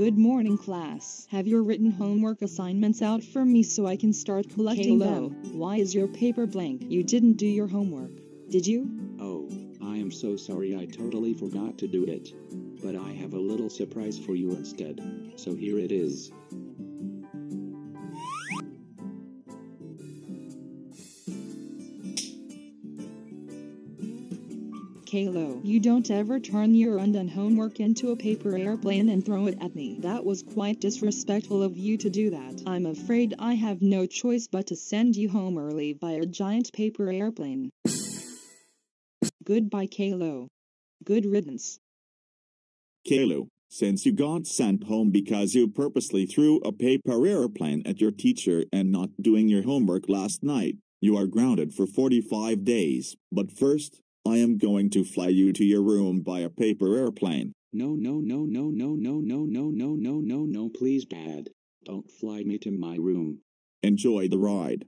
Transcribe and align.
Good 0.00 0.16
morning, 0.16 0.56
class. 0.56 1.26
Have 1.30 1.46
your 1.46 1.62
written 1.62 1.90
homework 1.90 2.40
assignments 2.40 3.02
out 3.02 3.22
for 3.22 3.44
me 3.44 3.62
so 3.62 3.84
I 3.84 3.96
can 3.96 4.14
start 4.14 4.48
collecting 4.48 4.98
them? 4.98 5.58
Why 5.58 5.76
is 5.76 5.94
your 5.94 6.08
paper 6.08 6.46
blank? 6.46 6.84
You 6.88 7.04
didn't 7.04 7.34
do 7.34 7.46
your 7.46 7.66
homework, 7.66 8.12
did 8.48 8.66
you? 8.66 8.88
Oh, 9.20 9.46
I 9.82 9.98
am 9.98 10.10
so 10.10 10.38
sorry 10.38 10.74
I 10.74 10.86
totally 10.86 11.34
forgot 11.34 11.76
to 11.76 11.86
do 11.86 12.04
it. 12.04 12.32
But 12.82 12.96
I 12.96 13.12
have 13.12 13.34
a 13.34 13.38
little 13.38 13.68
surprise 13.68 14.18
for 14.18 14.34
you 14.34 14.52
instead. 14.52 15.34
So 15.36 15.54
here 15.54 15.78
it 15.78 15.92
is. 15.92 16.32
Caillou, 25.10 25.60
you 25.64 25.80
don't 25.80 26.08
ever 26.08 26.38
turn 26.38 26.72
your 26.72 26.98
undone 26.98 27.26
homework 27.26 27.80
into 27.80 28.12
a 28.12 28.16
paper 28.16 28.56
airplane 28.56 29.08
and 29.08 29.26
throw 29.26 29.48
it 29.48 29.58
at 29.60 29.74
me. 29.74 29.96
That 29.98 30.24
was 30.24 30.44
quite 30.44 30.80
disrespectful 30.80 31.64
of 31.64 31.76
you 31.76 31.96
to 31.96 32.08
do 32.08 32.30
that. 32.30 32.62
I'm 32.64 32.86
afraid 32.86 33.34
I 33.36 33.54
have 33.54 33.82
no 33.82 34.06
choice 34.06 34.46
but 34.46 34.68
to 34.68 34.76
send 34.76 35.16
you 35.16 35.28
home 35.28 35.58
early 35.58 35.94
by 35.94 36.12
a 36.12 36.26
giant 36.26 36.72
paper 36.72 37.10
airplane. 37.10 37.70
Goodbye, 39.42 39.88
Caillou. 39.88 40.46
Good 41.02 41.26
riddance. 41.26 41.80
Caillou, 43.04 43.48
since 43.68 44.06
you 44.06 44.12
got 44.12 44.46
sent 44.46 44.84
home 44.84 45.10
because 45.10 45.54
you 45.54 45.66
purposely 45.66 46.24
threw 46.24 46.58
a 46.58 46.70
paper 46.70 47.26
airplane 47.26 47.82
at 47.84 48.00
your 48.00 48.12
teacher 48.12 48.62
and 48.72 48.92
not 48.92 49.08
doing 49.20 49.48
your 49.48 49.64
homework 49.64 50.08
last 50.08 50.44
night, 50.44 50.76
you 51.00 51.16
are 51.16 51.26
grounded 51.26 51.74
for 51.74 51.88
45 51.88 52.64
days. 52.64 53.16
But 53.32 53.50
first, 53.50 54.00
I 54.26 54.36
am 54.36 54.58
going 54.58 54.90
to 54.90 55.04
fly 55.04 55.28
you 55.28 55.52
to 55.54 55.64
your 55.64 55.82
room 55.82 56.20
by 56.20 56.40
a 56.40 56.50
paper 56.50 56.96
airplane. 56.96 57.52
No, 57.72 57.94
no, 57.94 58.20
no, 58.20 58.44
no, 58.44 58.70
no, 58.70 58.94
no, 58.94 59.20
no, 59.20 59.44
no, 59.46 59.70
no, 59.70 59.96
no, 59.96 60.20
no, 60.20 60.44
no, 60.44 60.68
please, 60.68 61.06
Dad. 61.06 61.48
Don't 61.84 62.10
fly 62.10 62.42
me 62.42 62.58
to 62.58 62.70
my 62.70 62.96
room. 62.96 63.40
Enjoy 63.82 64.28
the 64.28 64.38
ride. 64.38 64.84